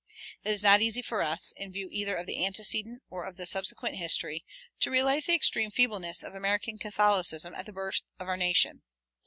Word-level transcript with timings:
It 0.43 0.49
is 0.49 0.63
not 0.63 0.81
easy 0.81 1.03
for 1.03 1.21
us, 1.21 1.53
in 1.57 1.71
view 1.71 1.87
either 1.91 2.15
of 2.15 2.25
the 2.25 2.43
antecedent 2.43 3.03
or 3.11 3.23
of 3.23 3.37
the 3.37 3.45
subsequent 3.45 3.97
history, 3.97 4.43
to 4.79 4.89
realize 4.89 5.25
the 5.27 5.35
extreme 5.35 5.69
feebleness 5.69 6.23
of 6.23 6.33
American 6.33 6.79
Catholicism 6.79 7.53
at 7.53 7.67
the 7.67 7.71
birth 7.71 8.01
of 8.19 8.27
our 8.27 8.35
nation. 8.35 8.81